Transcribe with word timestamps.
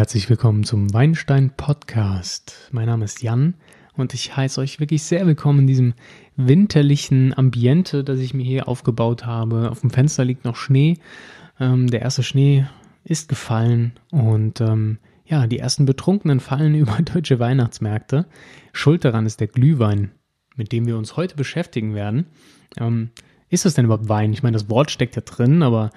herzlich 0.00 0.30
willkommen 0.30 0.64
zum 0.64 0.94
Weinstein 0.94 1.50
Podcast. 1.50 2.70
Mein 2.72 2.86
Name 2.86 3.04
ist 3.04 3.22
Jan 3.22 3.52
und 3.98 4.14
ich 4.14 4.34
heiße 4.34 4.58
euch 4.58 4.80
wirklich 4.80 5.02
sehr 5.02 5.26
willkommen 5.26 5.58
in 5.58 5.66
diesem 5.66 5.94
winterlichen 6.36 7.36
Ambiente, 7.36 8.02
das 8.02 8.18
ich 8.18 8.32
mir 8.32 8.42
hier 8.42 8.66
aufgebaut 8.66 9.26
habe. 9.26 9.70
Auf 9.70 9.82
dem 9.82 9.90
Fenster 9.90 10.24
liegt 10.24 10.46
noch 10.46 10.56
Schnee. 10.56 10.96
Ähm, 11.60 11.88
der 11.88 12.00
erste 12.00 12.22
Schnee 12.22 12.64
ist 13.04 13.28
gefallen 13.28 13.92
und 14.10 14.62
ähm, 14.62 14.96
ja, 15.26 15.46
die 15.46 15.58
ersten 15.58 15.84
Betrunkenen 15.84 16.40
fallen 16.40 16.74
über 16.76 16.96
deutsche 17.02 17.38
Weihnachtsmärkte. 17.38 18.24
Schuld 18.72 19.04
daran 19.04 19.26
ist 19.26 19.40
der 19.40 19.48
Glühwein, 19.48 20.12
mit 20.56 20.72
dem 20.72 20.86
wir 20.86 20.96
uns 20.96 21.18
heute 21.18 21.36
beschäftigen 21.36 21.94
werden. 21.94 22.24
Ähm, 22.78 23.10
ist 23.50 23.66
das 23.66 23.74
denn 23.74 23.84
überhaupt 23.84 24.08
Wein? 24.08 24.32
Ich 24.32 24.42
meine, 24.42 24.54
das 24.54 24.70
Wort 24.70 24.90
steckt 24.90 25.16
ja 25.16 25.22
drin, 25.22 25.62
aber 25.62 25.90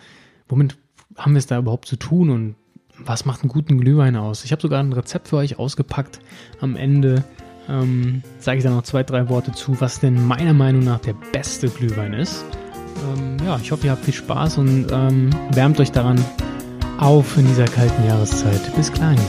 womit 0.50 0.76
haben 1.16 1.36
wir 1.36 1.40
es 1.40 1.48
da 1.48 1.58
überhaupt 1.58 1.88
zu 1.88 1.96
tun 1.96 2.32
und 2.32 2.56
was 3.00 3.26
macht 3.26 3.42
einen 3.42 3.50
guten 3.50 3.80
Glühwein 3.80 4.16
aus? 4.16 4.46
Ich 4.46 4.52
habe 4.52 4.62
sogar 4.62 4.80
ein 4.80 4.94
Rezept 4.94 5.30
für 5.30 5.38
euch 5.38 5.60
ausgepackt. 5.60 6.20
Am 6.62 6.76
Ende 6.76 7.24
ähm, 7.70 8.24
sage 8.40 8.58
ich 8.58 8.64
da 8.64 8.70
noch 8.70 8.84
zwei, 8.84 9.04
drei 9.04 9.30
Worte 9.30 9.52
zu, 9.52 9.80
was 9.80 10.00
denn 10.00 10.26
meiner 10.28 10.54
Meinung 10.54 10.84
nach 10.84 11.00
der 11.00 11.14
beste 11.32 11.70
Glühwein 11.70 12.14
ist. 12.14 12.46
Ähm, 13.16 13.38
ja, 13.46 13.58
ich 13.62 13.72
hoffe, 13.72 13.88
ihr 13.88 13.92
habt 13.92 14.06
viel 14.06 14.14
Spaß 14.14 14.58
und 14.58 14.88
ähm, 14.92 15.30
wärmt 15.52 15.80
euch 15.80 15.92
daran 15.92 16.24
auf 17.00 17.38
in 17.38 17.48
dieser 17.48 17.66
kalten 17.66 18.06
Jahreszeit. 18.06 18.76
Bis 18.76 18.92
gleich. 18.92 19.20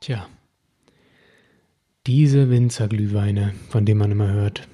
Tja, 0.00 0.28
diese 2.06 2.48
Winzerglühweine, 2.50 3.54
von 3.68 3.84
denen 3.84 3.98
man 3.98 4.12
immer 4.12 4.32
hört, 4.32 4.68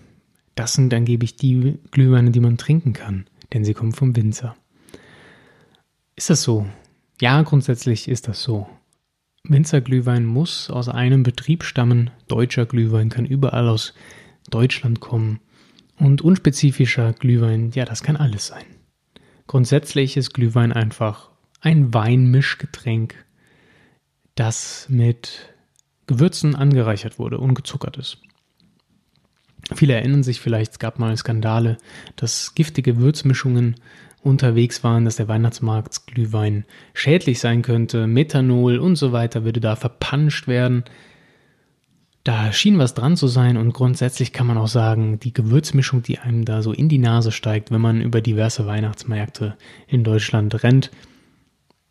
das 0.54 0.74
sind 0.74 0.92
angeblich 0.94 1.36
die 1.36 1.78
Glühweine, 1.90 2.30
die 2.30 2.40
man 2.40 2.58
trinken 2.58 2.92
kann, 2.92 3.26
denn 3.52 3.64
sie 3.64 3.74
kommen 3.74 3.92
vom 3.92 4.14
Winzer. 4.14 4.54
Ist 6.14 6.30
das 6.30 6.42
so? 6.42 6.66
Ja, 7.20 7.42
grundsätzlich 7.42 8.06
ist 8.06 8.28
das 8.28 8.42
so. 8.42 8.68
Winzerglühwein 9.42 10.24
muss 10.24 10.70
aus 10.70 10.88
einem 10.88 11.22
Betrieb 11.22 11.64
stammen, 11.64 12.10
deutscher 12.28 12.66
Glühwein 12.66 13.08
kann 13.08 13.26
überall 13.26 13.68
aus 13.68 13.94
Deutschland 14.50 15.00
kommen 15.00 15.40
und 15.98 16.22
unspezifischer 16.22 17.14
Glühwein, 17.14 17.70
ja, 17.74 17.84
das 17.84 18.02
kann 18.02 18.16
alles 18.16 18.46
sein. 18.46 18.64
Grundsätzlich 19.46 20.16
ist 20.16 20.34
Glühwein 20.34 20.72
einfach 20.72 21.30
ein 21.60 21.92
Weinmischgetränk 21.92 23.24
das 24.34 24.86
mit 24.88 25.54
Gewürzen 26.06 26.54
angereichert 26.54 27.18
wurde, 27.18 27.38
ungezuckert 27.38 27.96
ist. 27.96 28.18
Viele 29.74 29.94
erinnern 29.94 30.22
sich 30.22 30.40
vielleicht, 30.40 30.72
es 30.72 30.78
gab 30.78 30.98
mal 30.98 31.16
Skandale, 31.16 31.78
dass 32.16 32.54
giftige 32.54 32.98
Würzmischungen 32.98 33.76
unterwegs 34.22 34.84
waren, 34.84 35.04
dass 35.04 35.16
der 35.16 35.28
Weihnachtsmarktsglühwein 35.28 36.64
schädlich 36.92 37.40
sein 37.40 37.62
könnte, 37.62 38.06
Methanol 38.06 38.78
und 38.78 38.96
so 38.96 39.12
weiter 39.12 39.44
würde 39.44 39.60
da 39.60 39.76
verpanscht 39.76 40.48
werden. 40.48 40.84
Da 42.24 42.52
schien 42.52 42.78
was 42.78 42.94
dran 42.94 43.18
zu 43.18 43.26
sein 43.26 43.58
und 43.58 43.74
grundsätzlich 43.74 44.32
kann 44.32 44.46
man 44.46 44.56
auch 44.56 44.68
sagen, 44.68 45.20
die 45.20 45.34
Gewürzmischung, 45.34 46.02
die 46.02 46.18
einem 46.18 46.46
da 46.46 46.62
so 46.62 46.72
in 46.72 46.88
die 46.88 46.98
Nase 46.98 47.32
steigt, 47.32 47.70
wenn 47.70 47.82
man 47.82 48.00
über 48.00 48.22
diverse 48.22 48.66
Weihnachtsmärkte 48.66 49.56
in 49.86 50.04
Deutschland 50.04 50.62
rennt, 50.62 50.90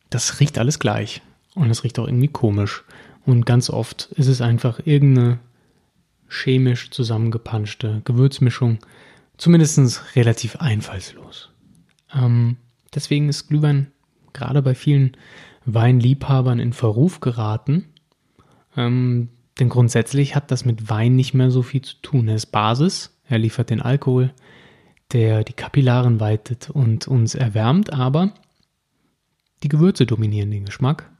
das 0.10 0.40
riecht 0.40 0.58
alles 0.58 0.80
gleich. 0.80 1.22
Und 1.56 1.70
es 1.70 1.84
riecht 1.84 2.00
auch 2.00 2.08
irgendwie 2.08 2.28
komisch. 2.28 2.84
Und 3.26 3.46
ganz 3.46 3.70
oft 3.70 4.10
ist 4.16 4.28
es 4.28 4.42
einfach 4.42 4.80
irgendeine 4.86 5.40
chemisch 6.28 6.90
zusammengepanschte 6.90 8.02
Gewürzmischung, 8.06 8.80
zumindest 9.38 10.16
relativ 10.16 10.58
einfallslos. 10.58 11.50
Ähm, 12.14 12.58
deswegen 12.94 13.30
ist 13.30 13.48
Glühwein 13.48 13.92
gerade 14.34 14.62
bei 14.62 14.76
vielen 14.76 15.16
Weinliebhabern 15.66 16.60
in 16.60 16.74
Verruf 16.74 17.20
geraten. 17.20 17.86
Ähm, 18.76 19.30
denn 19.60 19.70
grundsätzlich 19.70 20.36
hat 20.36 20.50
das 20.50 20.66
mit 20.66 20.90
Wein 20.90 21.16
nicht 21.16 21.34
mehr 21.34 21.52
so 21.52 21.62
viel 21.62 21.82
zu 21.82 21.96
tun. 22.02 22.28
Er 22.28 22.36
ist 22.36 22.48
Basis, 22.48 23.16
er 23.28 23.38
liefert 23.38 23.70
den 23.70 23.82
Alkohol, 23.82 24.34
der 25.12 25.44
die 25.44 25.54
Kapillaren 25.54 26.20
weitet 26.20 26.72
und 26.72 27.08
uns 27.08 27.36
erwärmt, 27.36 27.94
aber 27.94 28.34
die 29.62 29.70
Gewürze 29.70 30.06
dominieren 30.06 30.52
den 30.52 30.66
Geschmack 30.66 31.13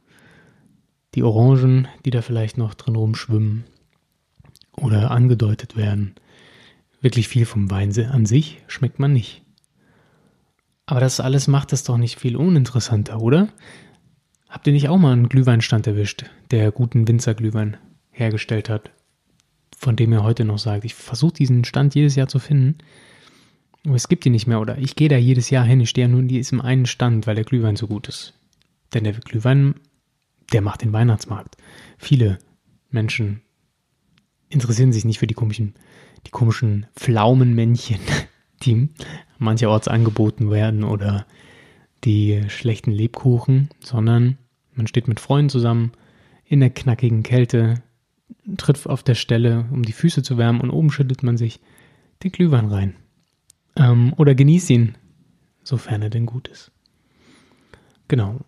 die 1.14 1.22
Orangen, 1.22 1.88
die 2.04 2.10
da 2.10 2.22
vielleicht 2.22 2.58
noch 2.58 2.74
drin 2.74 2.96
rumschwimmen 2.96 3.64
oder 4.76 5.10
angedeutet 5.10 5.76
werden. 5.76 6.14
Wirklich 7.00 7.28
viel 7.28 7.46
vom 7.46 7.70
Wein 7.70 7.92
an 8.10 8.26
sich 8.26 8.62
schmeckt 8.66 8.98
man 8.98 9.12
nicht. 9.12 9.42
Aber 10.86 11.00
das 11.00 11.20
alles 11.20 11.48
macht 11.48 11.72
es 11.72 11.84
doch 11.84 11.96
nicht 11.96 12.18
viel 12.18 12.36
uninteressanter, 12.36 13.20
oder? 13.20 13.48
Habt 14.48 14.66
ihr 14.66 14.72
nicht 14.72 14.88
auch 14.88 14.98
mal 14.98 15.12
einen 15.12 15.28
Glühweinstand 15.28 15.86
erwischt, 15.86 16.26
der 16.50 16.70
guten 16.70 17.08
Winzerglühwein 17.08 17.76
hergestellt 18.10 18.68
hat, 18.68 18.90
von 19.76 19.96
dem 19.96 20.12
ihr 20.12 20.22
heute 20.22 20.44
noch 20.44 20.58
sagt, 20.58 20.84
ich 20.84 20.94
versuche 20.94 21.34
diesen 21.34 21.64
Stand 21.64 21.94
jedes 21.94 22.14
Jahr 22.14 22.28
zu 22.28 22.38
finden, 22.38 22.78
aber 23.84 23.96
es 23.96 24.08
gibt 24.08 24.24
ihn 24.24 24.32
nicht 24.32 24.46
mehr, 24.46 24.60
oder 24.60 24.78
ich 24.78 24.96
gehe 24.96 25.08
da 25.08 25.16
jedes 25.16 25.50
Jahr 25.50 25.64
hin, 25.64 25.80
ich 25.80 25.90
stehe 25.90 26.06
ja 26.06 26.10
nur 26.10 26.20
in 26.20 26.28
diesem 26.28 26.60
einen 26.60 26.86
Stand, 26.86 27.26
weil 27.26 27.34
der 27.34 27.44
Glühwein 27.44 27.76
so 27.76 27.86
gut 27.86 28.08
ist. 28.08 28.34
Denn 28.94 29.04
der 29.04 29.12
Glühwein 29.12 29.74
der 30.52 30.60
macht 30.60 30.82
den 30.82 30.92
Weihnachtsmarkt. 30.92 31.56
Viele 31.98 32.38
Menschen 32.90 33.42
interessieren 34.48 34.92
sich 34.92 35.04
nicht 35.04 35.18
für 35.18 35.26
die 35.26 35.34
komischen, 35.34 35.74
die 36.26 36.30
komischen 36.30 36.86
Pflaumenmännchen, 36.94 38.00
die 38.62 38.88
mancherorts 39.38 39.88
angeboten 39.88 40.50
werden 40.50 40.84
oder 40.84 41.26
die 42.04 42.44
schlechten 42.48 42.90
Lebkuchen, 42.90 43.70
sondern 43.80 44.38
man 44.74 44.86
steht 44.86 45.08
mit 45.08 45.20
Freunden 45.20 45.48
zusammen 45.48 45.92
in 46.44 46.60
der 46.60 46.70
knackigen 46.70 47.22
Kälte, 47.22 47.82
tritt 48.56 48.86
auf 48.86 49.02
der 49.02 49.14
Stelle, 49.14 49.66
um 49.70 49.82
die 49.82 49.92
Füße 49.92 50.22
zu 50.22 50.36
wärmen 50.36 50.60
und 50.60 50.70
oben 50.70 50.90
schüttet 50.90 51.22
man 51.22 51.36
sich 51.36 51.60
den 52.22 52.32
Glühwein 52.32 52.66
rein. 52.66 52.96
Ähm, 53.76 54.12
oder 54.16 54.34
genießt 54.34 54.70
ihn, 54.70 54.96
sofern 55.62 56.02
er 56.02 56.10
denn 56.10 56.26
gut 56.26 56.48
ist. 56.48 56.70
Genau 58.06 58.40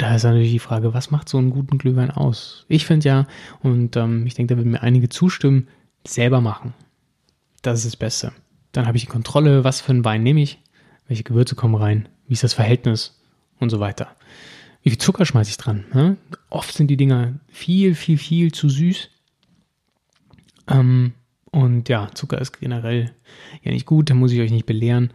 da 0.00 0.14
ist 0.14 0.22
natürlich 0.22 0.50
die 0.50 0.58
Frage, 0.58 0.94
was 0.94 1.10
macht 1.10 1.28
so 1.28 1.36
einen 1.36 1.50
guten 1.50 1.76
Glühwein 1.76 2.10
aus? 2.10 2.64
Ich 2.68 2.86
finde 2.86 3.08
ja, 3.08 3.26
und 3.62 3.96
ähm, 3.96 4.26
ich 4.26 4.32
denke, 4.32 4.54
da 4.54 4.58
würden 4.58 4.72
mir 4.72 4.82
einige 4.82 5.10
zustimmen, 5.10 5.68
selber 6.06 6.40
machen. 6.40 6.72
Das 7.60 7.80
ist 7.80 7.86
das 7.86 7.96
Beste. 7.96 8.32
Dann 8.72 8.86
habe 8.86 8.96
ich 8.96 9.04
die 9.04 9.10
Kontrolle, 9.10 9.62
was 9.62 9.82
für 9.82 9.92
einen 9.92 10.04
Wein 10.04 10.22
nehme 10.22 10.40
ich, 10.40 10.58
welche 11.06 11.22
Gewürze 11.22 11.54
kommen 11.54 11.74
rein, 11.74 12.08
wie 12.26 12.32
ist 12.32 12.42
das 12.42 12.54
Verhältnis 12.54 13.20
und 13.58 13.68
so 13.68 13.78
weiter. 13.78 14.16
Wie 14.82 14.88
viel 14.88 14.98
Zucker 14.98 15.26
schmeiße 15.26 15.50
ich 15.50 15.58
dran? 15.58 15.84
Ne? 15.92 16.16
Oft 16.48 16.72
sind 16.72 16.86
die 16.86 16.96
Dinger 16.96 17.34
viel, 17.48 17.94
viel, 17.94 18.16
viel 18.16 18.52
zu 18.52 18.70
süß. 18.70 19.10
Ähm, 20.68 21.12
und 21.50 21.90
ja, 21.90 22.08
Zucker 22.14 22.40
ist 22.40 22.58
generell 22.58 23.10
ja 23.62 23.70
nicht 23.70 23.84
gut, 23.84 24.08
da 24.08 24.14
muss 24.14 24.32
ich 24.32 24.40
euch 24.40 24.50
nicht 24.50 24.64
belehren. 24.64 25.12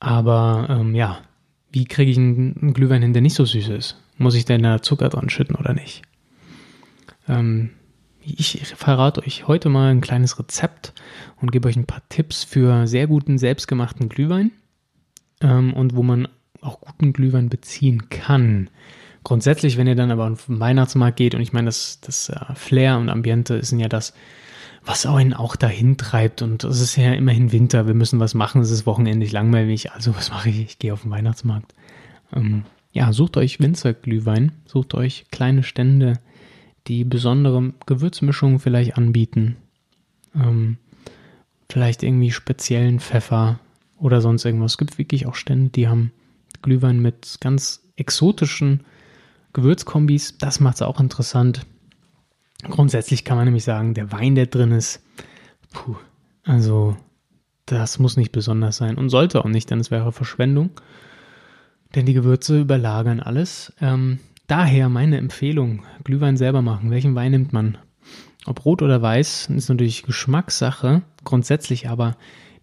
Aber 0.00 0.66
ähm, 0.68 0.94
ja, 0.94 1.20
wie 1.76 1.84
kriege 1.84 2.10
ich 2.10 2.16
einen, 2.16 2.72
Glühwein 2.72 3.02
hin, 3.02 3.12
der 3.12 3.20
nicht 3.20 3.34
so 3.34 3.44
süß 3.44 3.68
ist? 3.68 4.00
Muss 4.16 4.34
ich 4.34 4.46
denn 4.46 4.62
da 4.62 4.80
Zucker 4.80 5.10
dran 5.10 5.28
schütten 5.28 5.56
oder 5.56 5.74
nicht? 5.74 6.00
Ähm, 7.28 7.72
ich 8.22 8.62
verrate 8.74 9.22
euch 9.22 9.46
heute 9.46 9.68
mal 9.68 9.90
ein 9.90 10.00
kleines 10.00 10.38
Rezept 10.38 10.94
und 11.38 11.52
gebe 11.52 11.68
euch 11.68 11.76
ein 11.76 11.84
paar 11.84 12.00
Tipps 12.08 12.44
für 12.44 12.86
sehr 12.86 13.06
guten 13.06 13.36
selbstgemachten 13.36 14.08
Glühwein 14.08 14.52
ähm, 15.42 15.74
und 15.74 15.94
wo 15.94 16.02
man 16.02 16.28
auch 16.62 16.80
guten 16.80 17.12
Glühwein 17.12 17.50
beziehen 17.50 18.08
kann. 18.08 18.70
Grundsätzlich, 19.22 19.76
wenn 19.76 19.86
ihr 19.86 19.96
dann 19.96 20.10
aber 20.10 20.30
auf 20.30 20.46
den 20.46 20.58
Weihnachtsmarkt 20.58 21.18
geht 21.18 21.34
und 21.34 21.42
ich 21.42 21.52
meine, 21.52 21.66
das, 21.66 22.00
das 22.00 22.30
uh, 22.30 22.54
Flair 22.54 22.96
und 22.96 23.10
Ambiente 23.10 23.54
ist 23.54 23.72
ja 23.72 23.88
das, 23.88 24.14
was 24.86 25.04
einen 25.04 25.34
auch 25.34 25.56
dahin 25.56 25.98
treibt. 25.98 26.40
Und 26.40 26.64
es 26.64 26.80
ist 26.80 26.96
ja 26.96 27.12
immerhin 27.12 27.52
Winter, 27.52 27.86
wir 27.86 27.94
müssen 27.94 28.20
was 28.20 28.34
machen, 28.34 28.62
es 28.62 28.70
ist 28.70 28.86
wochenendlich 28.86 29.32
langweilig, 29.32 29.92
also 29.92 30.16
was 30.16 30.30
mache 30.30 30.48
ich? 30.48 30.60
Ich 30.60 30.78
gehe 30.78 30.92
auf 30.92 31.02
den 31.02 31.10
Weihnachtsmarkt. 31.10 31.74
Ähm, 32.32 32.64
ja, 32.92 33.12
sucht 33.12 33.36
euch 33.36 33.60
Winzerglühwein, 33.60 34.52
sucht 34.64 34.94
euch 34.94 35.26
kleine 35.30 35.64
Stände, 35.64 36.14
die 36.86 37.04
besondere 37.04 37.74
Gewürzmischungen 37.84 38.60
vielleicht 38.60 38.96
anbieten. 38.96 39.56
Ähm, 40.34 40.78
vielleicht 41.68 42.04
irgendwie 42.04 42.30
speziellen 42.30 43.00
Pfeffer 43.00 43.58
oder 43.98 44.20
sonst 44.20 44.44
irgendwas. 44.44 44.72
Es 44.72 44.78
gibt 44.78 44.98
wirklich 44.98 45.26
auch 45.26 45.34
Stände, 45.34 45.70
die 45.70 45.88
haben 45.88 46.12
Glühwein 46.62 47.00
mit 47.00 47.38
ganz 47.40 47.82
exotischen 47.96 48.84
Gewürzkombis. 49.52 50.38
Das 50.38 50.60
macht 50.60 50.76
es 50.76 50.82
auch 50.82 51.00
interessant. 51.00 51.66
Grundsätzlich 52.62 53.24
kann 53.24 53.36
man 53.36 53.46
nämlich 53.46 53.64
sagen, 53.64 53.94
der 53.94 54.12
Wein, 54.12 54.34
der 54.34 54.46
drin 54.46 54.72
ist, 54.72 55.02
puh, 55.72 55.96
also 56.44 56.96
das 57.66 57.98
muss 57.98 58.16
nicht 58.16 58.32
besonders 58.32 58.76
sein 58.76 58.96
und 58.96 59.10
sollte 59.10 59.44
auch 59.44 59.48
nicht, 59.48 59.70
denn 59.70 59.80
es 59.80 59.90
wäre 59.90 60.12
Verschwendung. 60.12 60.70
Denn 61.94 62.06
die 62.06 62.14
Gewürze 62.14 62.60
überlagern 62.60 63.20
alles. 63.20 63.72
Ähm, 63.80 64.18
daher 64.46 64.88
meine 64.88 65.18
Empfehlung, 65.18 65.84
Glühwein 66.04 66.36
selber 66.36 66.62
machen. 66.62 66.90
Welchen 66.90 67.14
Wein 67.14 67.32
nimmt 67.32 67.52
man? 67.52 67.78
Ob 68.46 68.64
rot 68.64 68.82
oder 68.82 69.02
weiß, 69.02 69.50
ist 69.50 69.68
natürlich 69.68 70.04
Geschmackssache, 70.04 71.02
grundsätzlich 71.24 71.88
aber 71.88 72.16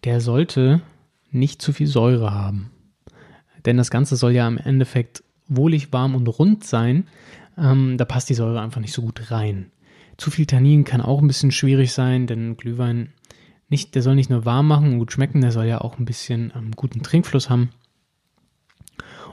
der 0.06 0.22
sollte 0.22 0.81
nicht 1.30 1.62
zu 1.62 1.74
viel 1.74 1.88
Säure 1.88 2.31
haben. 2.31 2.72
Denn 3.66 3.78
das 3.78 3.92
Ganze 3.92 4.16
soll 4.16 4.31
ja 4.31 4.48
im 4.48 4.57
Endeffekt 4.57 5.24
wohlig, 5.48 5.92
warm 5.92 6.16
und 6.16 6.28
rund 6.28 6.63
sein. 6.63 7.07
Ähm, 7.57 7.98
da 7.98 8.06
passt 8.06 8.30
die 8.30 8.34
Säure 8.34 8.62
einfach 8.62 8.81
nicht 8.81 8.94
so 8.94 9.01
gut 9.01 9.31
rein. 9.31 9.72
Zu 10.24 10.31
viel 10.31 10.46
Tannin 10.46 10.86
kann 10.86 11.02
auch 11.02 11.22
ein 11.22 11.28
bisschen 11.28 11.52
schwierig 11.52 11.92
sein, 11.92 12.28
denn 12.28 12.56
Glühwein 12.56 13.12
nicht, 13.68 13.94
der 13.94 14.02
soll 14.02 14.16
nicht 14.16 14.30
nur 14.30 14.46
warm 14.46 14.70
machen 14.70 14.94
und 14.94 15.00
gut 15.00 15.12
schmecken, 15.12 15.42
der 15.42 15.52
soll 15.52 15.66
ja 15.66 15.81
auch 15.81 16.00
ein 16.00 16.06
bisschen 16.06 16.54
ähm, 16.56 16.72
guten 16.78 17.04
Trinkfluss 17.04 17.50
haben. 17.50 17.72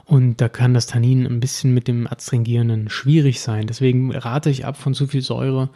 Und 0.03 0.41
da 0.41 0.49
kann 0.49 0.73
das 0.73 0.87
Tannin 0.87 1.25
ein 1.25 1.39
bisschen 1.39 1.73
mit 1.73 1.87
dem 1.87 2.07
Adstringierenden 2.07 2.89
schwierig 2.89 3.39
sein. 3.39 3.67
Deswegen 3.67 4.13
rate 4.13 4.49
ich 4.49 4.65
ab 4.65 4.75
von 4.75 4.93
zu 4.93 5.07
viel 5.07 5.21
Säure, 5.21 5.69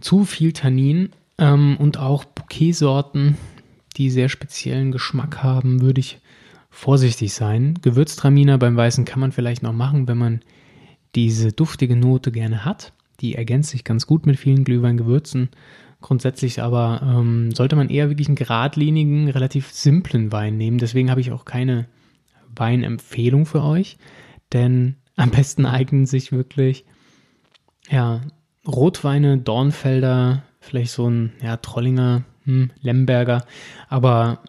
zu 0.00 0.24
viel 0.24 0.52
Tannin 0.52 1.10
ähm, 1.38 1.76
und 1.76 1.98
auch 1.98 2.24
Bouquetsorten, 2.24 3.36
die 3.96 4.10
sehr 4.10 4.28
speziellen 4.28 4.90
Geschmack 4.90 5.40
haben, 5.40 5.82
würde 5.82 6.00
ich 6.00 6.18
vorsichtig 6.68 7.32
sein. 7.32 7.78
Gewürztraminer 7.80 8.58
beim 8.58 8.76
Weißen 8.76 9.04
kann 9.04 9.20
man 9.20 9.30
vielleicht 9.30 9.62
noch 9.62 9.72
machen, 9.72 10.08
wenn 10.08 10.18
man 10.18 10.40
diese 11.14 11.52
duftige 11.52 11.94
Note 11.94 12.32
gerne 12.32 12.64
hat. 12.64 12.92
Die 13.20 13.34
ergänzt 13.34 13.70
sich 13.70 13.84
ganz 13.84 14.06
gut 14.06 14.26
mit 14.26 14.38
vielen 14.38 14.64
Glühweingewürzen. 14.64 15.48
Grundsätzlich 16.00 16.62
aber 16.62 17.00
ähm, 17.02 17.50
sollte 17.52 17.74
man 17.74 17.88
eher 17.88 18.08
wirklich 18.08 18.28
einen 18.28 18.36
geradlinigen, 18.36 19.28
relativ 19.28 19.72
simplen 19.72 20.30
Wein 20.30 20.56
nehmen. 20.56 20.78
Deswegen 20.78 21.10
habe 21.10 21.20
ich 21.20 21.32
auch 21.32 21.44
keine 21.44 21.88
Weinempfehlung 22.54 23.46
für 23.46 23.62
euch, 23.62 23.98
denn 24.52 24.96
am 25.16 25.30
besten 25.30 25.66
eignen 25.66 26.06
sich 26.06 26.30
wirklich 26.30 26.84
ja, 27.90 28.20
Rotweine, 28.66 29.38
Dornfelder, 29.38 30.44
vielleicht 30.60 30.92
so 30.92 31.08
ein 31.08 31.32
ja, 31.42 31.56
Trollinger, 31.56 32.24
hm, 32.44 32.70
Lemberger, 32.80 33.44
aber 33.88 34.40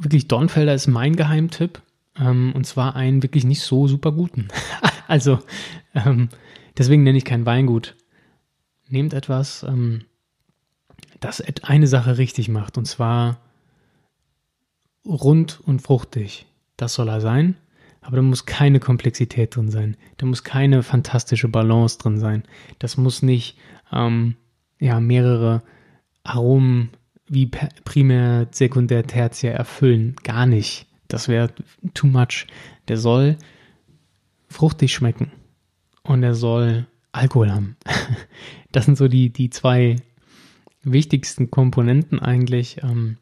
wirklich 0.00 0.28
Dornfelder 0.28 0.74
ist 0.74 0.86
mein 0.86 1.16
Geheimtipp 1.16 1.80
ähm, 2.18 2.52
und 2.54 2.66
zwar 2.66 2.96
einen 2.96 3.22
wirklich 3.22 3.44
nicht 3.44 3.62
so 3.62 3.86
super 3.86 4.12
guten. 4.12 4.48
also 5.08 5.38
ähm, 5.94 6.28
deswegen 6.76 7.02
nenne 7.02 7.18
ich 7.18 7.24
kein 7.24 7.46
Weingut. 7.46 7.96
Nehmt 8.88 9.14
etwas, 9.14 9.62
ähm, 9.62 10.04
das 11.20 11.42
eine 11.62 11.86
Sache 11.86 12.18
richtig 12.18 12.48
macht 12.48 12.76
und 12.76 12.86
zwar 12.86 13.38
rund 15.06 15.60
und 15.60 15.80
fruchtig. 15.80 16.46
Das 16.76 16.94
soll 16.94 17.08
er 17.08 17.20
sein. 17.20 17.56
Aber 18.00 18.16
da 18.16 18.22
muss 18.22 18.44
keine 18.44 18.80
Komplexität 18.80 19.56
drin 19.56 19.70
sein. 19.70 19.96
Da 20.18 20.26
muss 20.26 20.44
keine 20.44 20.82
fantastische 20.82 21.48
Balance 21.48 21.98
drin 21.98 22.18
sein. 22.18 22.42
Das 22.78 22.98
muss 22.98 23.22
nicht 23.22 23.56
ähm, 23.92 24.36
ja, 24.78 25.00
mehrere 25.00 25.62
Aromen 26.22 26.90
wie 27.26 27.46
primär, 27.46 28.48
sekundär, 28.50 29.06
tertiär 29.06 29.54
erfüllen. 29.54 30.16
Gar 30.22 30.44
nicht. 30.44 30.86
Das 31.08 31.28
wäre 31.28 31.50
too 31.94 32.06
much. 32.06 32.46
Der 32.88 32.98
soll 32.98 33.38
fruchtig 34.48 34.92
schmecken. 34.92 35.32
Und 36.04 36.22
er 36.22 36.34
soll 36.34 36.86
Alkohol 37.12 37.50
haben. 37.50 37.76
Das 38.72 38.86
sind 38.86 38.98
so 38.98 39.06
die, 39.06 39.30
die 39.30 39.50
zwei 39.50 39.94
wichtigsten 40.82 41.48
Komponenten 41.48 42.18
eigentlich. 42.18 42.82
Ähm, 42.82 43.18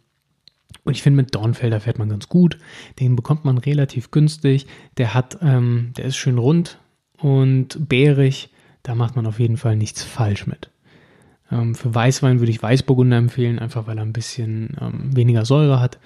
und 0.84 0.96
ich 0.96 1.02
finde, 1.02 1.18
mit 1.18 1.34
Dornfelder 1.34 1.78
fährt 1.78 1.98
man 1.98 2.08
ganz 2.08 2.30
gut. 2.30 2.56
Den 3.00 3.16
bekommt 3.16 3.44
man 3.44 3.58
relativ 3.58 4.10
günstig. 4.10 4.66
Der 4.96 5.12
hat, 5.12 5.38
ähm, 5.42 5.92
der 5.98 6.06
ist 6.06 6.16
schön 6.16 6.38
rund 6.38 6.78
und 7.18 7.86
bärig. 7.86 8.48
Da 8.82 8.94
macht 8.94 9.14
man 9.14 9.26
auf 9.26 9.38
jeden 9.38 9.58
Fall 9.58 9.76
nichts 9.76 10.02
falsch 10.02 10.46
mit. 10.46 10.70
Ähm, 11.50 11.74
für 11.74 11.94
Weißwein 11.94 12.40
würde 12.40 12.50
ich 12.50 12.62
Weißburgunder 12.62 13.18
empfehlen, 13.18 13.58
einfach 13.58 13.86
weil 13.86 13.98
er 13.98 14.04
ein 14.04 14.14
bisschen 14.14 14.74
weniger 15.14 15.44
Säure 15.44 15.80
hat 15.80 15.98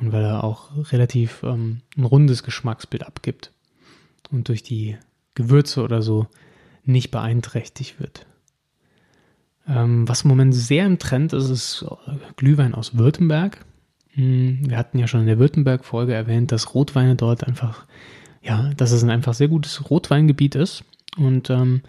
und 0.00 0.12
weil 0.12 0.24
er 0.24 0.42
auch 0.42 0.70
relativ 0.92 1.44
ein 1.44 1.82
rundes 1.98 2.42
Geschmacksbild 2.42 3.06
abgibt 3.06 3.52
und 4.30 4.48
durch 4.48 4.62
die 4.62 4.96
Gewürze 5.34 5.82
oder 5.82 6.02
so 6.02 6.26
nicht 6.84 7.10
beeinträchtigt 7.10 8.00
wird. 8.00 8.26
Ähm, 9.66 10.06
was 10.08 10.22
im 10.22 10.28
Moment 10.28 10.54
sehr 10.54 10.86
im 10.86 10.98
Trend 10.98 11.32
ist, 11.32 11.48
ist 11.48 11.86
Glühwein 12.36 12.74
aus 12.74 12.96
Württemberg. 12.98 13.64
Hm, 14.10 14.68
wir 14.68 14.76
hatten 14.76 14.98
ja 14.98 15.06
schon 15.06 15.20
in 15.20 15.26
der 15.26 15.38
Württemberg-Folge 15.38 16.14
erwähnt, 16.14 16.52
dass 16.52 16.74
Rotweine 16.74 17.16
dort 17.16 17.44
einfach, 17.44 17.86
ja, 18.42 18.70
dass 18.76 18.92
es 18.92 19.02
ein 19.02 19.10
einfach 19.10 19.34
sehr 19.34 19.48
gutes 19.48 19.90
Rotweingebiet 19.90 20.54
ist. 20.54 20.84
Und 21.16 21.50
ähm, 21.50 21.82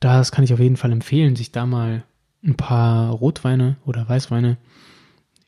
das 0.00 0.32
kann 0.32 0.44
ich 0.44 0.52
auf 0.52 0.60
jeden 0.60 0.76
Fall 0.76 0.92
empfehlen, 0.92 1.36
sich 1.36 1.52
da 1.52 1.64
mal 1.66 2.04
ein 2.44 2.56
paar 2.56 3.10
Rotweine 3.10 3.76
oder 3.86 4.06
Weißweine, 4.08 4.58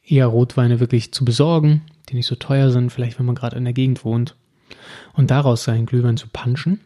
eher 0.03 0.27
Rotweine 0.27 0.81
wirklich 0.81 1.13
zu 1.13 1.25
besorgen, 1.25 1.83
die 2.09 2.15
nicht 2.15 2.27
so 2.27 2.37
teuer 2.37 2.71
sind, 2.71 2.91
vielleicht 2.91 3.19
wenn 3.19 3.27
man 3.27 3.35
gerade 3.35 3.57
in 3.57 3.65
der 3.65 3.73
Gegend 3.73 4.05
wohnt, 4.05 4.37
und 5.13 5.31
daraus 5.31 5.65
seinen 5.65 5.87
Glühwein 5.87 6.17
zu 6.17 6.29
punchen. 6.29 6.81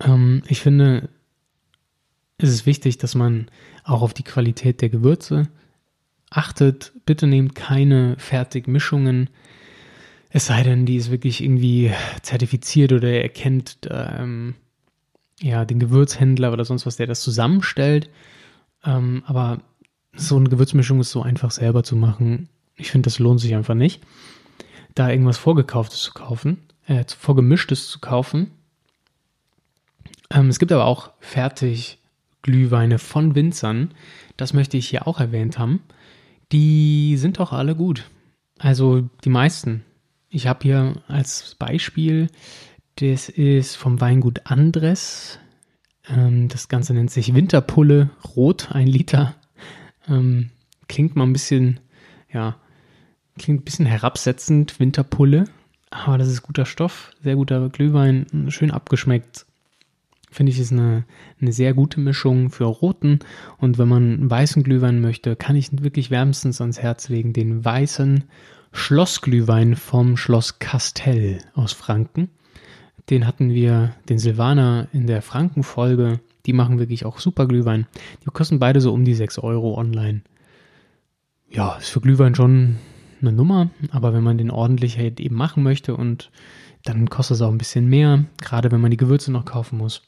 Ähm, 0.00 0.42
ich 0.48 0.60
finde, 0.60 1.08
es 2.38 2.50
ist 2.50 2.66
wichtig, 2.66 2.98
dass 2.98 3.14
man 3.14 3.50
auch 3.84 4.02
auf 4.02 4.14
die 4.14 4.24
Qualität 4.24 4.80
der 4.80 4.88
Gewürze 4.88 5.48
achtet, 6.30 6.92
bitte 7.06 7.26
nehmt 7.26 7.54
keine 7.54 8.16
Fertigmischungen, 8.18 9.30
es 10.30 10.46
sei 10.46 10.62
denn, 10.62 10.84
die 10.84 10.96
ist 10.96 11.10
wirklich 11.10 11.42
irgendwie 11.42 11.90
zertifiziert 12.22 12.92
oder 12.92 13.10
ihr 13.10 13.28
kennt 13.28 13.78
ähm, 13.90 14.54
ja, 15.40 15.64
den 15.64 15.78
Gewürzhändler 15.78 16.52
oder 16.52 16.64
sonst 16.64 16.84
was, 16.84 16.96
der 16.96 17.06
das 17.06 17.22
zusammenstellt. 17.22 18.10
Ähm, 18.84 19.22
aber 19.26 19.62
so 20.14 20.36
eine 20.36 20.48
Gewürzmischung 20.48 21.00
ist 21.00 21.10
so 21.10 21.22
einfach 21.22 21.50
selber 21.50 21.82
zu 21.82 21.96
machen. 21.96 22.48
Ich 22.76 22.90
finde, 22.90 23.06
das 23.06 23.18
lohnt 23.18 23.40
sich 23.40 23.54
einfach 23.54 23.74
nicht. 23.74 24.02
Da 24.94 25.10
irgendwas 25.10 25.38
Vorgekauftes 25.38 26.00
zu 26.00 26.12
kaufen, 26.12 26.58
äh, 26.86 27.04
Vorgemischtes 27.06 27.88
zu 27.88 27.98
kaufen. 27.98 28.50
Ähm, 30.30 30.48
es 30.48 30.58
gibt 30.58 30.72
aber 30.72 30.86
auch 30.86 31.12
fertig 31.20 31.98
Glühweine 32.42 32.98
von 32.98 33.34
Winzern. 33.34 33.92
Das 34.36 34.52
möchte 34.52 34.76
ich 34.76 34.88
hier 34.88 35.06
auch 35.06 35.20
erwähnt 35.20 35.58
haben. 35.58 35.82
Die 36.52 37.16
sind 37.16 37.40
auch 37.40 37.52
alle 37.52 37.74
gut. 37.74 38.08
Also 38.58 39.08
die 39.24 39.30
meisten. 39.30 39.84
Ich 40.30 40.46
habe 40.46 40.60
hier 40.62 41.02
als 41.08 41.54
Beispiel, 41.58 42.28
das 42.96 43.28
ist 43.28 43.76
vom 43.76 44.00
Weingut 44.00 44.42
Andres. 44.44 45.38
Ähm, 46.08 46.48
das 46.48 46.68
Ganze 46.68 46.94
nennt 46.94 47.10
sich 47.10 47.34
Winterpulle 47.34 48.10
Rot, 48.36 48.72
ein 48.72 48.86
Liter. 48.86 49.34
Ähm, 50.08 50.50
klingt 50.88 51.16
mal 51.16 51.24
ein 51.24 51.32
bisschen, 51.32 51.80
ja, 52.32 52.56
klingt 53.38 53.62
ein 53.62 53.64
bisschen 53.64 53.86
herabsetzend, 53.86 54.80
Winterpulle. 54.80 55.44
Aber 55.90 56.18
das 56.18 56.28
ist 56.28 56.42
guter 56.42 56.66
Stoff, 56.66 57.12
sehr 57.22 57.36
guter 57.36 57.68
Glühwein, 57.70 58.26
schön 58.50 58.70
abgeschmeckt, 58.70 59.46
Finde 60.30 60.52
ich, 60.52 60.60
ist 60.60 60.72
eine, 60.72 61.04
eine 61.40 61.52
sehr 61.52 61.74
gute 61.74 62.00
Mischung 62.00 62.50
für 62.50 62.64
roten. 62.64 63.20
Und 63.58 63.78
wenn 63.78 63.88
man 63.88 64.30
weißen 64.30 64.62
Glühwein 64.62 65.00
möchte, 65.00 65.36
kann 65.36 65.56
ich 65.56 65.70
wirklich 65.82 66.10
wärmstens 66.10 66.60
ans 66.60 66.80
Herz 66.80 67.08
legen 67.08 67.32
den 67.32 67.64
weißen 67.64 68.24
Schlossglühwein 68.72 69.76
vom 69.76 70.16
Schloss 70.16 70.58
Castell 70.58 71.38
aus 71.54 71.72
Franken. 71.72 72.28
Den 73.10 73.26
hatten 73.26 73.50
wir, 73.50 73.94
den 74.08 74.18
Silvaner, 74.18 74.88
in 74.92 75.06
der 75.06 75.22
Franken-Folge. 75.22 76.20
Die 76.44 76.52
machen 76.52 76.78
wirklich 76.78 77.06
auch 77.06 77.18
super 77.18 77.46
Glühwein. 77.46 77.86
Die 78.22 78.30
kosten 78.30 78.58
beide 78.58 78.80
so 78.80 78.92
um 78.92 79.04
die 79.04 79.14
6 79.14 79.38
Euro 79.38 79.78
online. 79.78 80.22
Ja, 81.50 81.76
ist 81.76 81.88
für 81.88 82.02
Glühwein 82.02 82.34
schon 82.34 82.76
eine 83.22 83.32
Nummer, 83.32 83.70
aber 83.90 84.12
wenn 84.12 84.22
man 84.22 84.36
den 84.36 84.50
ordentlich 84.50 84.98
halt 84.98 85.18
eben 85.18 85.34
machen 85.34 85.62
möchte 85.62 85.96
und 85.96 86.30
dann 86.84 87.08
kostet 87.08 87.36
es 87.36 87.42
auch 87.42 87.50
ein 87.50 87.58
bisschen 87.58 87.88
mehr, 87.88 88.24
gerade 88.40 88.70
wenn 88.70 88.82
man 88.82 88.90
die 88.90 88.96
Gewürze 88.98 89.32
noch 89.32 89.46
kaufen 89.46 89.78
muss 89.78 90.02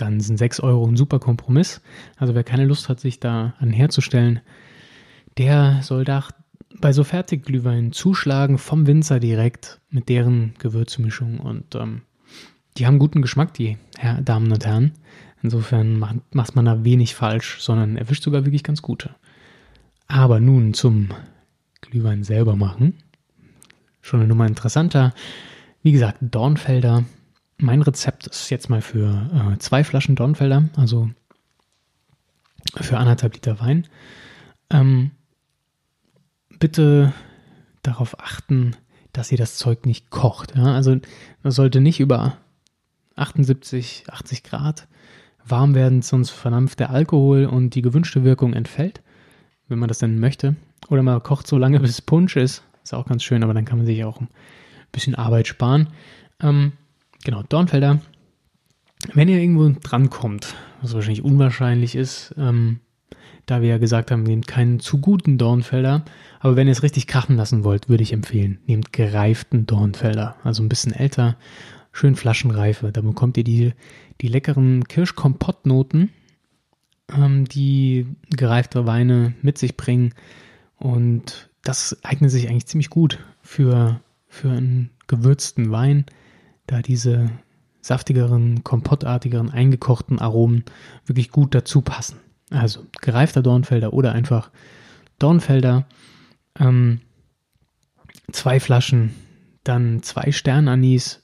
dann 0.00 0.20
sind 0.20 0.36
6 0.36 0.60
Euro 0.60 0.86
ein 0.86 0.96
super 0.96 1.18
Kompromiss. 1.18 1.80
Also 2.16 2.34
wer 2.34 2.44
keine 2.44 2.64
Lust 2.64 2.88
hat, 2.88 3.00
sich 3.00 3.20
da 3.20 3.54
anherzustellen, 3.58 4.40
der 5.38 5.80
soll 5.82 6.04
da 6.04 6.24
bei 6.80 6.92
so 6.92 7.04
Fertigglühwein 7.04 7.92
zuschlagen 7.92 8.58
vom 8.58 8.86
Winzer 8.86 9.20
direkt 9.20 9.80
mit 9.90 10.08
deren 10.08 10.54
Gewürzmischung. 10.58 11.38
Und 11.38 11.74
ähm, 11.74 12.02
die 12.76 12.86
haben 12.86 12.98
guten 12.98 13.22
Geschmack, 13.22 13.54
die 13.54 13.76
Herr, 13.98 14.22
Damen 14.22 14.50
und 14.50 14.64
Herren. 14.64 14.92
Insofern 15.42 15.98
macht, 15.98 16.34
macht 16.34 16.56
man 16.56 16.64
da 16.64 16.84
wenig 16.84 17.14
falsch, 17.14 17.58
sondern 17.60 17.96
erwischt 17.96 18.22
sogar 18.22 18.44
wirklich 18.44 18.62
ganz 18.62 18.82
gute. 18.82 19.14
Aber 20.06 20.40
nun 20.40 20.74
zum 20.74 21.08
Glühwein 21.80 22.24
selber 22.24 22.56
machen. 22.56 22.94
Schon 24.02 24.20
eine 24.20 24.28
Nummer 24.28 24.46
interessanter. 24.46 25.14
Wie 25.82 25.92
gesagt, 25.92 26.18
Dornfelder 26.20 27.04
mein 27.60 27.82
Rezept 27.82 28.26
ist 28.26 28.50
jetzt 28.50 28.70
mal 28.70 28.82
für 28.82 29.28
äh, 29.54 29.58
zwei 29.58 29.84
Flaschen 29.84 30.16
Dornfelder, 30.16 30.68
also 30.76 31.10
für 32.80 32.98
anderthalb 32.98 33.34
Liter 33.34 33.60
Wein. 33.60 33.86
Ähm, 34.70 35.10
bitte 36.58 37.12
darauf 37.82 38.20
achten, 38.20 38.76
dass 39.12 39.32
ihr 39.32 39.38
das 39.38 39.56
Zeug 39.56 39.86
nicht 39.86 40.10
kocht. 40.10 40.56
Ja? 40.56 40.74
Also 40.74 40.96
das 41.42 41.54
sollte 41.54 41.80
nicht 41.80 42.00
über 42.00 42.36
78, 43.16 44.04
80 44.08 44.44
Grad 44.44 44.86
warm 45.44 45.74
werden, 45.74 46.02
sonst 46.02 46.30
verdampft 46.30 46.80
der 46.80 46.90
Alkohol 46.90 47.46
und 47.46 47.74
die 47.74 47.82
gewünschte 47.82 48.24
Wirkung 48.24 48.52
entfällt, 48.52 49.02
wenn 49.68 49.78
man 49.78 49.88
das 49.88 49.98
denn 49.98 50.20
möchte. 50.20 50.56
Oder 50.88 51.02
man 51.02 51.22
kocht 51.22 51.46
so 51.46 51.58
lange, 51.58 51.80
bis 51.80 51.90
es 51.90 52.02
Punsch 52.02 52.36
ist. 52.36 52.62
Ist 52.82 52.94
auch 52.94 53.06
ganz 53.06 53.22
schön, 53.22 53.42
aber 53.42 53.54
dann 53.54 53.64
kann 53.64 53.78
man 53.78 53.86
sich 53.86 54.04
auch 54.04 54.20
ein 54.20 54.28
bisschen 54.92 55.14
Arbeit 55.14 55.48
sparen. 55.48 55.88
Ähm, 56.40 56.72
genau, 57.24 57.42
Dornfelder. 57.48 58.00
Wenn 59.14 59.28
ihr 59.28 59.38
irgendwo 59.38 59.68
drankommt, 59.82 60.54
was 60.82 60.94
wahrscheinlich 60.94 61.24
unwahrscheinlich 61.24 61.94
ist, 61.94 62.34
ähm, 62.36 62.80
da 63.46 63.62
wir 63.62 63.68
ja 63.68 63.78
gesagt 63.78 64.10
haben, 64.10 64.22
nehmt 64.22 64.46
keinen 64.46 64.78
zu 64.80 64.98
guten 64.98 65.38
Dornfelder. 65.38 66.04
Aber 66.38 66.56
wenn 66.56 66.68
ihr 66.68 66.72
es 66.72 66.82
richtig 66.82 67.06
krachen 67.06 67.36
lassen 67.36 67.64
wollt, 67.64 67.88
würde 67.88 68.02
ich 68.02 68.12
empfehlen, 68.12 68.60
nehmt 68.66 68.92
gereiften 68.92 69.66
Dornfelder. 69.66 70.36
Also 70.44 70.62
ein 70.62 70.68
bisschen 70.68 70.92
älter, 70.92 71.36
schön 71.92 72.14
Flaschenreife. 72.14 72.92
Da 72.92 73.00
bekommt 73.00 73.36
ihr 73.36 73.44
die, 73.44 73.72
die 74.20 74.28
leckeren 74.28 74.84
Kirschkompott-Noten, 74.84 76.10
ähm, 77.16 77.44
die 77.46 78.06
gereifte 78.30 78.86
Weine 78.86 79.34
mit 79.42 79.58
sich 79.58 79.76
bringen. 79.76 80.14
Und 80.76 81.50
das 81.62 81.98
eignet 82.04 82.30
sich 82.30 82.48
eigentlich 82.48 82.66
ziemlich 82.66 82.90
gut 82.90 83.18
für, 83.42 84.00
für 84.28 84.50
einen 84.50 84.90
gewürzten 85.08 85.70
Wein, 85.70 86.06
da 86.70 86.82
diese 86.82 87.30
saftigeren, 87.80 88.62
kompottartigeren, 88.62 89.50
eingekochten 89.50 90.18
Aromen 90.18 90.64
wirklich 91.06 91.30
gut 91.30 91.54
dazu 91.54 91.80
passen. 91.80 92.18
Also 92.50 92.86
gereifter 93.00 93.42
Dornfelder 93.42 93.92
oder 93.92 94.12
einfach 94.12 94.50
Dornfelder, 95.18 95.86
ähm, 96.58 97.00
zwei 98.32 98.60
Flaschen, 98.60 99.14
dann 99.64 100.02
zwei 100.02 100.30
Sternanis, 100.32 101.22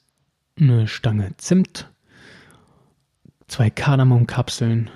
eine 0.59 0.89
Stange 0.89 1.37
Zimt, 1.37 1.91
zwei 3.47 3.71
Kardamomkapseln, 3.71 4.91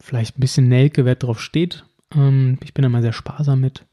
vielleicht 0.00 0.38
ein 0.38 0.40
bisschen 0.40 0.68
Nelke, 0.68 1.04
wer 1.04 1.16
drauf 1.16 1.40
steht. 1.40 1.84
Ähm, 2.14 2.58
ich 2.62 2.74
bin 2.74 2.82
da 2.82 2.88
mal 2.88 3.02
sehr 3.02 3.12
sparsam 3.12 3.60
mit. 3.60 3.84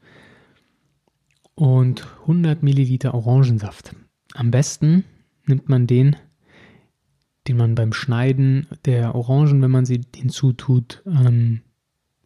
Und 1.54 2.06
100 2.22 2.62
Milliliter 2.62 3.14
Orangensaft. 3.14 3.94
Am 4.34 4.50
besten 4.50 5.04
nimmt 5.46 5.68
man 5.68 5.86
den, 5.86 6.16
den 7.48 7.56
man 7.56 7.74
beim 7.74 7.92
Schneiden 7.92 8.66
der 8.84 9.14
Orangen, 9.14 9.60
wenn 9.62 9.70
man 9.70 9.84
sie 9.84 10.00
hinzutut, 10.14 11.02
ähm, 11.06 11.60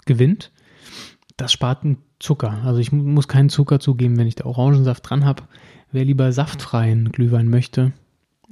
gewinnt. 0.07 0.53
Das 1.37 1.53
spart 1.53 1.85
einen 1.85 1.99
Zucker. 2.19 2.63
Also 2.65 2.81
ich 2.81 2.93
muss 2.93 3.29
keinen 3.29 3.49
Zucker 3.49 3.81
zugeben, 3.81 4.17
wenn 4.17 4.27
ich 4.27 4.35
da 4.35 4.45
Orangensaft 4.47 5.09
dran 5.09 5.25
habe. 5.25 5.45
Wer 5.91 6.05
lieber 6.05 6.33
saftfreien 6.33 7.13
Glühwein 7.13 7.49
möchte, 7.49 7.93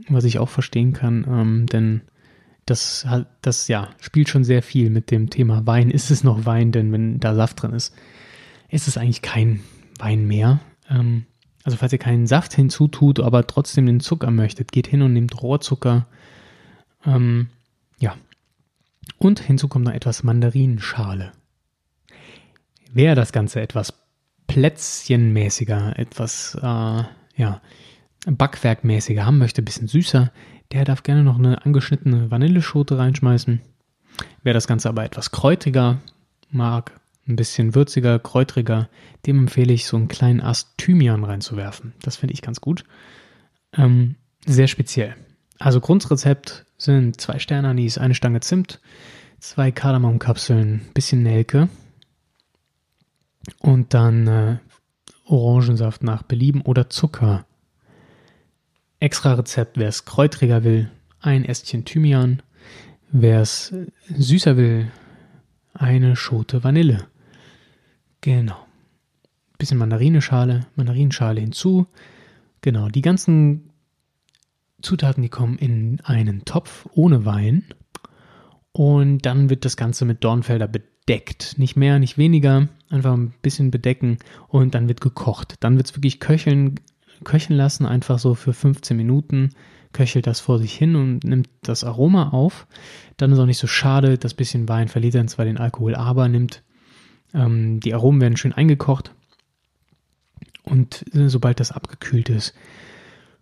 was 0.09 0.25
ich 0.25 0.39
auch 0.39 0.49
verstehen 0.49 0.93
kann, 0.93 1.27
ähm, 1.29 1.67
denn 1.67 2.03
das, 2.65 3.07
das 3.43 3.69
ja, 3.69 3.91
spielt 4.01 4.29
schon 4.29 4.43
sehr 4.43 4.61
viel 4.61 4.91
mit 4.91 5.13
dem 5.13 5.31
Thema 5.31 5.67
Wein. 5.67 5.91
Ist 5.91 6.11
es 6.11 6.25
noch 6.25 6.47
Wein? 6.47 6.73
Denn 6.73 6.91
wenn 6.93 7.21
da 7.21 7.35
Saft 7.35 7.63
drin 7.63 7.73
ist, 7.73 7.95
ist 8.69 8.89
es 8.89 8.99
eigentlich 8.99 9.23
kein 9.23 9.61
Wein 9.99 10.27
mehr. 10.27 10.61
Ähm, 10.91 11.27
also 11.67 11.79
falls 11.79 11.93
ihr 11.93 11.99
keinen 11.99 12.29
Saft 12.29 12.55
hinzutut, 12.55 13.19
aber 13.19 13.45
trotzdem 13.45 13.87
den 13.87 13.99
Zucker 13.99 14.31
möchtet, 14.31 14.71
geht 14.71 14.87
hin 14.87 15.03
und 15.03 15.13
nehmt 15.13 15.43
Rohrzucker. 15.43 16.07
Ähm, 17.05 17.49
ja. 17.99 18.15
Und 19.19 19.41
hinzu 19.41 19.67
kommt 19.67 19.85
noch 19.85 19.93
etwas 19.93 20.23
Mandarinenschale. 20.23 21.33
Wer 22.93 23.17
das 23.17 23.33
Ganze 23.33 23.61
etwas 23.61 23.95
plätzchenmäßiger, 24.47 25.99
etwas 25.99 26.55
äh, 26.55 27.03
ja, 27.37 27.61
Backwerkmäßiger 28.27 29.27
haben 29.27 29.39
möchte, 29.39 29.61
ein 29.61 29.65
bisschen 29.65 29.89
süßer, 29.89 30.31
der 30.71 30.85
darf 30.85 31.03
gerne 31.03 31.25
noch 31.25 31.37
eine 31.37 31.67
angeschnittene 31.67 32.31
Vanilleschote 32.31 32.97
reinschmeißen. 32.97 33.61
Wer 34.45 34.55
das 34.55 34.69
Ganze 34.69 34.89
aber 34.89 35.05
etwas 35.05 35.33
kräutriger 35.33 35.99
mag, 36.49 36.93
ein 37.29 37.37
bisschen 37.37 37.75
würziger, 37.75 38.19
kräutriger, 38.19 38.89
dem 39.27 39.39
empfehle 39.41 39.73
ich 39.73 39.87
so 39.87 39.97
einen 39.97 40.09
kleinen 40.09 40.41
Ast 40.41 40.79
Thymian 40.79 41.25
reinzuwerfen. 41.25 41.95
Das 42.03 42.17
finde 42.17 42.35
ich 42.35 42.43
ganz 42.43 42.61
gut. 42.61 42.85
Ähm, 43.73 44.17
sehr 44.45 44.69
speziell. 44.69 45.17
Also 45.59 45.81
Grundrezept 45.81 46.67
sind 46.79 47.21
zwei 47.21 47.39
Sterne 47.39 47.69
Anis, 47.69 47.99
eine 47.99 48.15
Stange 48.15 48.41
Zimt, 48.41 48.81
zwei 49.41 49.73
Kardamomkapseln, 49.73 50.83
bisschen 50.95 51.23
Nelke 51.23 51.69
und 53.59 53.95
dann 53.95 54.27
äh, 54.27 54.59
Orangensaft 55.25 56.03
nach 56.03 56.23
Belieben 56.23 56.63
oder 56.63 56.91
Zucker 56.91 57.47
Extra 58.99 59.35
Rezept, 59.35 59.77
wer 59.77 59.89
es 59.89 60.07
kräutriger 60.07 60.65
will, 60.65 60.91
ein 61.21 61.45
Ästchen 61.45 61.85
Thymian. 61.85 62.43
Wer 63.11 63.41
es 63.43 63.73
süßer 64.09 64.57
will, 64.57 64.91
eine 65.75 66.17
Schote 66.17 66.65
Vanille. 66.65 67.07
Genau. 68.27 68.57
Bisschen 69.57 69.79
Mandarineschale, 69.79 70.67
Mandarinenschale 70.75 71.41
hinzu. 71.41 71.87
Genau, 72.61 72.89
die 72.89 73.01
ganzen 73.01 73.71
Zutaten, 74.83 75.23
die 75.23 75.29
kommen 75.29 75.59
in 75.59 76.01
einen 76.03 76.45
Topf 76.45 76.89
ohne 76.93 77.25
Wein. 77.25 77.63
Und 78.73 79.21
dann 79.21 79.49
wird 79.49 79.65
das 79.65 79.77
Ganze 79.77 80.05
mit 80.07 80.25
Dornfelder 80.25 80.67
bedeckt. 80.67 81.55
Nicht 81.57 81.77
mehr, 81.77 82.01
nicht 82.01 82.19
weniger. 82.19 82.67
Einfach 82.91 83.13
ein 83.13 83.33
bisschen 83.43 83.71
bedecken 83.71 84.19
und 84.49 84.75
dann 84.75 84.89
wird 84.89 85.01
gekocht. 85.01 85.55
Dann 85.61 85.77
wird 85.77 85.87
es 85.87 85.95
wirklich 85.95 86.19
köcheln 86.19 86.81
köcheln 87.23 87.57
lassen, 87.57 87.87
einfach 87.87 88.19
so 88.19 88.35
für 88.35 88.53
15 88.53 88.97
Minuten 88.97 89.51
köchelt 89.93 90.27
das 90.27 90.41
vor 90.41 90.59
sich 90.59 90.75
hin 90.75 90.97
und 90.97 91.23
nimmt 91.23 91.49
das 91.63 91.85
Aroma 91.85 92.31
auf. 92.31 92.67
Dann 93.19 93.31
ist 93.31 93.39
auch 93.39 93.47
nicht 93.47 93.59
so 93.59 93.69
schade, 93.69 94.19
das 94.19 94.35
bisschen 94.35 94.69
Wein 94.69 94.89
verliert 94.89 95.15
dann 95.15 95.29
zwar 95.29 95.45
den 95.45 95.59
Alkohol, 95.59 95.95
aber 95.95 96.29
nimmt 96.29 96.65
ähm, 97.35 97.81
die 97.81 97.95
Aromen 97.95 98.21
werden 98.21 98.37
schön 98.37 98.53
eingekocht 98.53 99.13
und 100.65 101.05
äh, 101.15 101.29
sobald 101.29 101.61
das 101.61 101.73
abgekühlt 101.73 102.29
ist, 102.29 102.55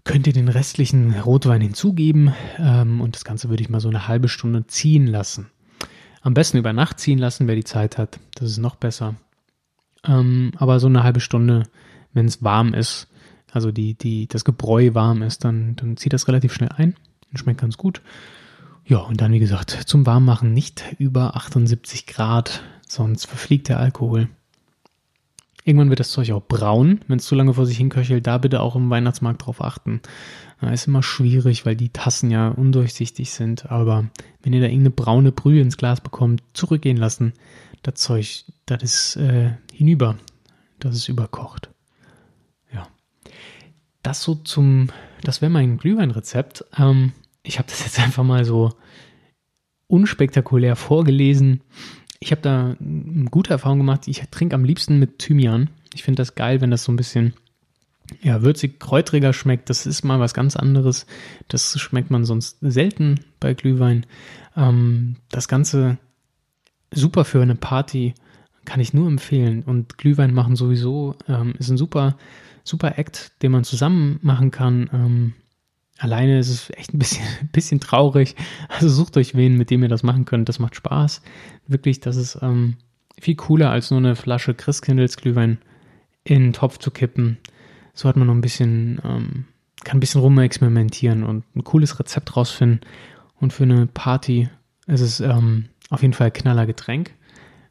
könnt 0.04 0.26
ihr 0.26 0.32
den 0.32 0.48
restlichen 0.48 1.18
Rotwein 1.18 1.62
hinzugeben 1.62 2.34
ähm, 2.58 3.00
und 3.00 3.16
das 3.16 3.24
Ganze 3.24 3.48
würde 3.48 3.62
ich 3.62 3.70
mal 3.70 3.80
so 3.80 3.88
eine 3.88 4.06
halbe 4.06 4.28
Stunde 4.28 4.66
ziehen 4.66 5.06
lassen. 5.06 5.50
Am 6.20 6.34
besten 6.34 6.58
über 6.58 6.72
Nacht 6.72 7.00
ziehen 7.00 7.18
lassen, 7.18 7.48
wer 7.48 7.54
die 7.54 7.64
Zeit 7.64 7.98
hat. 7.98 8.18
Das 8.34 8.50
ist 8.50 8.58
noch 8.58 8.76
besser. 8.76 9.14
Ähm, 10.06 10.52
aber 10.56 10.80
so 10.80 10.86
eine 10.86 11.02
halbe 11.02 11.20
Stunde, 11.20 11.64
wenn 12.12 12.26
es 12.26 12.42
warm 12.42 12.74
ist, 12.74 13.08
also 13.52 13.72
die, 13.72 13.94
die, 13.94 14.26
das 14.26 14.44
Gebräu 14.44 14.94
warm 14.94 15.22
ist, 15.22 15.44
dann, 15.44 15.76
dann 15.76 15.96
zieht 15.96 16.12
das 16.12 16.28
relativ 16.28 16.52
schnell 16.52 16.70
ein 16.70 16.96
und 17.30 17.38
schmeckt 17.38 17.60
ganz 17.60 17.76
gut. 17.76 18.02
Ja, 18.84 18.98
und 18.98 19.20
dann, 19.20 19.32
wie 19.32 19.38
gesagt, 19.38 19.70
zum 19.70 20.04
Warmmachen 20.04 20.52
nicht 20.52 20.84
über 20.98 21.36
78 21.36 22.06
Grad, 22.06 22.62
sonst 22.88 23.26
verfliegt 23.26 23.68
der 23.68 23.78
Alkohol. 23.78 24.28
Irgendwann 25.64 25.88
wird 25.88 26.00
das 26.00 26.10
Zeug 26.10 26.30
auch 26.32 26.42
braun, 26.46 27.00
wenn 27.08 27.18
es 27.18 27.24
zu 27.24 27.34
lange 27.34 27.54
vor 27.54 27.64
sich 27.64 27.78
hinköchelt. 27.78 28.26
Da 28.26 28.36
bitte 28.38 28.60
auch 28.60 28.76
im 28.76 28.90
Weihnachtsmarkt 28.90 29.46
drauf 29.46 29.62
achten. 29.62 30.02
Ja, 30.60 30.70
ist 30.70 30.86
immer 30.86 31.02
schwierig, 31.02 31.64
weil 31.64 31.74
die 31.74 31.88
Tassen 31.88 32.30
ja 32.30 32.48
undurchsichtig 32.48 33.30
sind. 33.30 33.70
Aber 33.70 34.04
wenn 34.42 34.52
ihr 34.52 34.60
da 34.60 34.66
irgendeine 34.66 34.90
braune 34.90 35.32
Brühe 35.32 35.62
ins 35.62 35.78
Glas 35.78 36.02
bekommt, 36.02 36.42
zurückgehen 36.52 36.98
lassen. 36.98 37.32
Das 37.82 37.94
Zeug, 37.94 38.44
das 38.66 38.82
ist 38.82 39.16
äh, 39.16 39.52
hinüber. 39.72 40.16
Das 40.80 40.94
ist 40.94 41.08
überkocht 41.08 41.70
das 44.04 44.22
so 44.22 44.36
zum, 44.36 44.90
das 45.22 45.40
wäre 45.42 45.50
mein 45.50 45.78
Glühweinrezept. 45.78 46.64
Ähm, 46.78 47.12
ich 47.42 47.58
habe 47.58 47.68
das 47.68 47.84
jetzt 47.84 47.98
einfach 47.98 48.22
mal 48.22 48.44
so 48.44 48.72
unspektakulär 49.88 50.76
vorgelesen. 50.76 51.62
Ich 52.20 52.30
habe 52.30 52.42
da 52.42 52.76
eine 52.80 53.30
gute 53.30 53.50
Erfahrung 53.50 53.78
gemacht. 53.78 54.08
Ich 54.08 54.22
trinke 54.30 54.54
am 54.54 54.64
liebsten 54.64 54.98
mit 54.98 55.18
Thymian. 55.18 55.70
Ich 55.94 56.02
finde 56.02 56.20
das 56.20 56.34
geil, 56.34 56.60
wenn 56.60 56.70
das 56.70 56.84
so 56.84 56.92
ein 56.92 56.96
bisschen 56.96 57.34
ja, 58.22 58.42
würzig, 58.42 58.80
kräutriger 58.80 59.32
schmeckt. 59.32 59.70
Das 59.70 59.86
ist 59.86 60.04
mal 60.04 60.20
was 60.20 60.34
ganz 60.34 60.56
anderes. 60.56 61.06
Das 61.48 61.78
schmeckt 61.78 62.10
man 62.10 62.24
sonst 62.24 62.58
selten 62.60 63.20
bei 63.40 63.54
Glühwein. 63.54 64.06
Ähm, 64.56 65.16
das 65.30 65.48
Ganze 65.48 65.98
super 66.90 67.24
für 67.24 67.42
eine 67.42 67.56
Party. 67.56 68.14
Kann 68.64 68.80
ich 68.80 68.94
nur 68.94 69.08
empfehlen. 69.08 69.62
Und 69.62 69.98
Glühwein 69.98 70.32
machen 70.32 70.56
sowieso 70.56 71.16
ähm, 71.28 71.54
ist 71.58 71.68
ein 71.68 71.76
super 71.76 72.16
super 72.64 72.98
Act, 72.98 73.30
den 73.42 73.52
man 73.52 73.64
zusammen 73.64 74.18
machen 74.22 74.50
kann. 74.50 74.90
Ähm, 74.92 75.32
alleine 76.04 76.38
ist 76.38 76.50
es 76.50 76.70
echt 76.70 76.94
ein 76.94 76.98
bisschen, 76.98 77.24
ein 77.40 77.48
bisschen 77.52 77.80
traurig. 77.80 78.36
Also 78.68 78.88
sucht 78.88 79.16
euch 79.16 79.34
wen, 79.34 79.56
mit 79.56 79.70
dem 79.70 79.82
ihr 79.82 79.88
das 79.88 80.02
machen 80.02 80.24
könnt. 80.24 80.48
Das 80.48 80.58
macht 80.58 80.76
Spaß. 80.76 81.22
Wirklich, 81.66 82.00
das 82.00 82.16
ist 82.16 82.38
ähm, 82.42 82.76
viel 83.18 83.34
cooler, 83.34 83.70
als 83.70 83.90
nur 83.90 83.98
eine 83.98 84.14
Flasche 84.14 84.54
Christkindlesglühwein 84.54 85.58
in 86.22 86.42
den 86.42 86.52
Topf 86.52 86.78
zu 86.78 86.90
kippen. 86.90 87.38
So 87.94 88.08
hat 88.08 88.16
man 88.16 88.26
noch 88.26 88.34
ein 88.34 88.40
bisschen, 88.40 89.00
ähm, 89.04 89.44
kann 89.82 89.96
ein 89.96 90.00
bisschen 90.00 90.20
rumexperimentieren 90.20 91.24
und 91.24 91.44
ein 91.56 91.64
cooles 91.64 91.98
Rezept 91.98 92.36
rausfinden. 92.36 92.80
Und 93.40 93.52
für 93.52 93.64
eine 93.64 93.86
Party 93.86 94.48
ist 94.86 95.00
es 95.00 95.20
ähm, 95.20 95.66
auf 95.90 96.02
jeden 96.02 96.14
Fall 96.14 96.30
knaller 96.30 96.66
Getränk. 96.66 97.12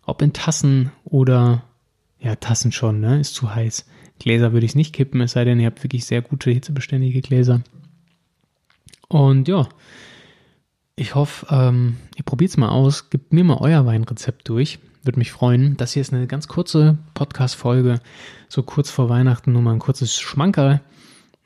Ob 0.05 0.21
in 0.21 0.33
Tassen 0.33 0.91
oder, 1.03 1.63
ja, 2.19 2.35
Tassen 2.35 2.71
schon, 2.71 2.99
ne? 2.99 3.19
Ist 3.19 3.35
zu 3.35 3.53
heiß 3.53 3.85
Gläser 4.19 4.53
würde 4.53 4.65
ich 4.65 4.75
nicht 4.75 4.93
kippen, 4.93 5.21
es 5.21 5.33
sei 5.33 5.43
denn, 5.43 5.59
ihr 5.59 5.65
habt 5.65 5.83
wirklich 5.83 6.05
sehr 6.05 6.21
gute 6.21 6.51
hitzebeständige 6.51 7.21
Gläser. 7.21 7.61
Und 9.13 9.47
ja, 9.47 9.69
ich 10.95 11.13
hoffe, 11.13 11.45
ähm, 11.51 11.97
ihr 12.17 12.23
probiert 12.23 12.49
es 12.49 12.57
mal 12.57 12.69
aus, 12.69 13.11
gebt 13.11 13.31
mir 13.31 13.43
mal 13.43 13.59
euer 13.59 13.85
Weinrezept 13.85 14.49
durch. 14.49 14.79
Würde 15.03 15.19
mich 15.19 15.31
freuen. 15.31 15.77
Das 15.77 15.93
hier 15.93 16.01
ist 16.01 16.11
eine 16.11 16.25
ganz 16.25 16.47
kurze 16.47 16.97
Podcast-Folge, 17.13 17.99
so 18.49 18.63
kurz 18.63 18.89
vor 18.89 19.09
Weihnachten, 19.09 19.51
nur 19.51 19.61
mal 19.61 19.73
ein 19.73 19.79
kurzes 19.79 20.19
Schmankerl, 20.19 20.81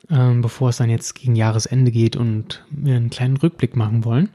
ähm, 0.08 0.40
bevor 0.40 0.70
es 0.70 0.78
dann 0.78 0.88
jetzt 0.88 1.14
gegen 1.14 1.36
Jahresende 1.36 1.90
geht 1.90 2.16
und 2.16 2.64
wir 2.70 2.96
einen 2.96 3.10
kleinen 3.10 3.36
Rückblick 3.36 3.76
machen 3.76 4.06
wollen. 4.06 4.30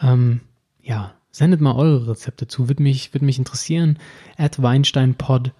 Ähm, 0.00 0.40
ja, 0.80 1.12
sendet 1.32 1.60
mal 1.60 1.74
eure 1.74 2.06
Rezepte 2.06 2.46
zu, 2.46 2.68
würde 2.68 2.84
mich, 2.84 3.12
würde 3.12 3.26
mich 3.26 3.38
interessieren. 3.38 3.98
At 4.36 4.62
WeinsteinPod, 4.62 5.50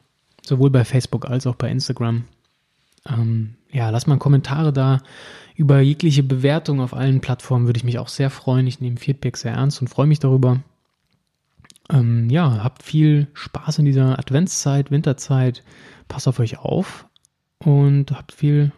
sowohl 0.46 0.70
bei 0.70 0.84
Facebook 0.84 1.28
als 1.28 1.48
auch 1.48 1.56
bei 1.56 1.72
Instagram. 1.72 2.22
Ähm, 3.08 3.54
ja, 3.70 3.90
lasst 3.90 4.06
mal 4.06 4.18
Kommentare 4.18 4.72
da. 4.72 5.00
Über 5.56 5.80
jegliche 5.80 6.22
Bewertung 6.22 6.80
auf 6.80 6.94
allen 6.94 7.20
Plattformen 7.20 7.66
würde 7.66 7.76
ich 7.76 7.84
mich 7.84 7.98
auch 7.98 8.08
sehr 8.08 8.30
freuen. 8.30 8.66
Ich 8.66 8.80
nehme 8.80 8.96
Feedback 8.96 9.36
sehr 9.36 9.52
ernst 9.52 9.80
und 9.80 9.88
freue 9.88 10.06
mich 10.06 10.18
darüber. 10.18 10.60
Ähm, 11.90 12.30
ja, 12.30 12.62
habt 12.62 12.82
viel 12.82 13.28
Spaß 13.34 13.78
in 13.78 13.84
dieser 13.84 14.18
Adventszeit, 14.18 14.90
Winterzeit. 14.90 15.62
Passt 16.08 16.28
auf 16.28 16.38
euch 16.38 16.58
auf 16.58 17.06
und 17.58 18.10
habt 18.12 18.32
viel 18.32 18.72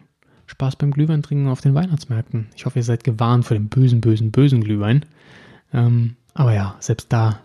Spaß 0.45 0.75
beim 0.77 0.91
Glühwein 0.91 1.23
trinken 1.23 1.47
auf 1.47 1.61
den 1.61 1.73
Weihnachtsmärkten. 1.73 2.47
Ich 2.55 2.65
hoffe, 2.65 2.79
ihr 2.79 2.83
seid 2.83 3.03
gewarnt 3.03 3.45
vor 3.45 3.55
dem 3.55 3.69
bösen, 3.69 4.01
bösen, 4.01 4.31
bösen 4.31 4.63
Glühwein. 4.63 5.05
Ähm, 5.73 6.15
aber 6.33 6.53
ja, 6.53 6.75
selbst 6.79 7.11
da 7.11 7.39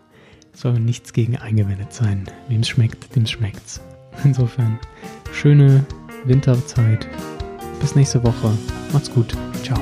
soll 0.52 0.78
nichts 0.78 1.12
gegen 1.12 1.36
eingewendet 1.36 1.92
sein. 1.92 2.24
Wem 2.48 2.60
es 2.60 2.68
schmeckt, 2.68 3.16
dem 3.16 3.26
schmeckt's. 3.26 3.80
Insofern, 4.24 4.78
schöne 5.32 5.84
Winterzeit. 6.24 7.08
Bis 7.80 7.94
nächste 7.94 8.22
Woche. 8.22 8.50
Macht's 8.92 9.10
gut. 9.10 9.36
Ciao. 9.62 9.78